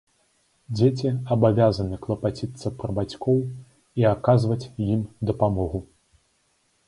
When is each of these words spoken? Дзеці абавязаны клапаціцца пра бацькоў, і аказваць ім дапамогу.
Дзеці 0.77 1.09
абавязаны 1.33 1.99
клапаціцца 2.05 2.67
пра 2.79 2.89
бацькоў, 2.99 3.37
і 4.03 4.07
аказваць 4.15 4.69
ім 4.89 4.99
дапамогу. 5.31 5.79